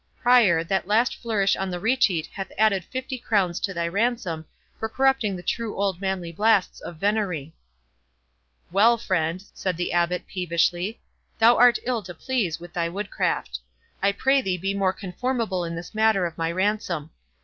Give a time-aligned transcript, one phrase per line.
[0.19, 4.47] —Prior, that last flourish on the recheat hath added fifty crowns to thy ransom,
[4.79, 7.53] for corrupting the true old manly blasts of venerie."
[8.71, 10.99] "Well, friend," said the Abbot, peevishly,
[11.37, 13.59] "thou art ill to please with thy woodcraft.
[14.01, 17.11] I pray thee be more conformable in this matter of my ransom.